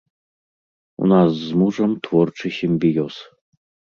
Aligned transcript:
У 1.01 1.05
нас 1.13 1.29
з 1.49 1.59
мужам 1.59 1.91
творчы 2.07 2.47
сімбіёз. 2.61 3.15